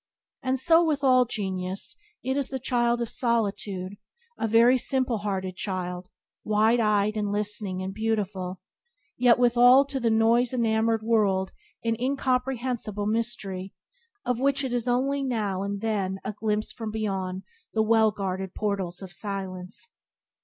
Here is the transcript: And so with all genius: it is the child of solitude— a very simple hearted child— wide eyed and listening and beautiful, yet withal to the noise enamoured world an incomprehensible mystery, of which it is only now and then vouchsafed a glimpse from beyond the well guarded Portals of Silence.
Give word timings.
And 0.41 0.57
so 0.59 0.83
with 0.83 1.03
all 1.03 1.25
genius: 1.25 1.95
it 2.23 2.35
is 2.35 2.49
the 2.49 2.57
child 2.57 3.01
of 3.01 3.09
solitude— 3.11 3.97
a 4.39 4.47
very 4.47 4.75
simple 4.79 5.19
hearted 5.19 5.55
child— 5.55 6.09
wide 6.43 6.79
eyed 6.79 7.15
and 7.15 7.31
listening 7.31 7.83
and 7.83 7.93
beautiful, 7.93 8.61
yet 9.15 9.37
withal 9.37 9.85
to 9.85 9.99
the 9.99 10.09
noise 10.09 10.53
enamoured 10.55 11.03
world 11.03 11.51
an 11.83 11.95
incomprehensible 11.99 13.05
mystery, 13.05 13.75
of 14.25 14.39
which 14.39 14.63
it 14.63 14.73
is 14.73 14.87
only 14.87 15.21
now 15.21 15.61
and 15.61 15.81
then 15.81 16.15
vouchsafed 16.23 16.33
a 16.35 16.37
glimpse 16.39 16.71
from 16.73 16.89
beyond 16.89 17.43
the 17.75 17.83
well 17.83 18.09
guarded 18.09 18.55
Portals 18.55 19.03
of 19.03 19.13
Silence. 19.13 19.91